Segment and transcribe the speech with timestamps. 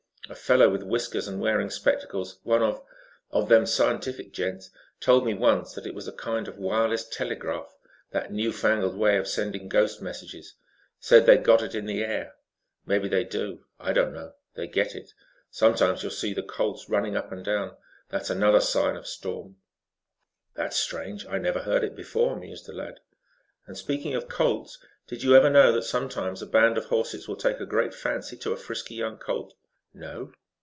[0.29, 2.81] A fellow with whiskers and wearing spectacles one of
[3.31, 4.69] of them scientific gents
[5.01, 7.75] told me once that it was a kind of wireless telegraph,
[8.11, 10.55] that newfangled way of sending ghost messages.
[11.01, 12.35] Said they got it in the air.
[12.85, 14.31] Mebby they do; I don't know.
[14.55, 15.11] They get it.
[15.49, 17.75] Sometimes you'll see the colts running up and down.
[18.07, 19.57] That's another sign of storm."
[20.53, 21.25] "That's strange.
[21.27, 23.01] I never heard it before," mused the lad.
[23.67, 27.35] "And speaking of colts, did you ever know that sometimes a band of horses will
[27.35, 29.53] take a great fancy to a frisky young colt?"
[29.93, 30.31] "No."